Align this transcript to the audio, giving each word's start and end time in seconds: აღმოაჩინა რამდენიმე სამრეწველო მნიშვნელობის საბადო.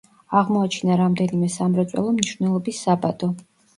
აღმოაჩინა 0.37 0.95
რამდენიმე 1.01 1.49
სამრეწველო 1.57 2.17
მნიშვნელობის 2.17 2.81
საბადო. 2.87 3.35